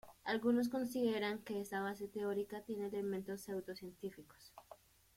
[0.23, 4.51] Algunos consideran que esta base teórica tiene elementos pseudo-científicos.